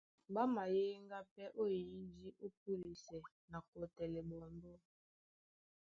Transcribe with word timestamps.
Ɓá 0.33 0.41
mayéŋgá 0.55 1.19
pɛ́ 1.33 1.53
ó 1.61 1.63
eyídí 1.77 2.27
ó 2.45 2.47
púlisɛ 2.61 3.17
na 3.51 3.57
kɔtɛlɛ 3.69 4.19
ɓɔmbɔ́. 4.29 4.77